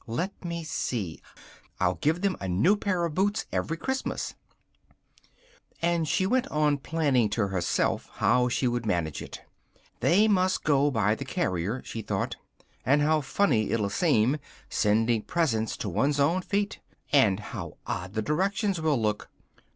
[0.07, 1.21] Let me see:
[1.79, 4.33] I'll give them a new pair of boots every Christmas."
[5.79, 9.41] And she went on planning to herself how she would manage it
[9.99, 12.35] "they must go by the carrier," she thought,
[12.83, 14.37] "and how funny it'll seem,
[14.69, 16.79] sending presents to one's own feet!
[17.11, 19.29] And how odd the directions will look!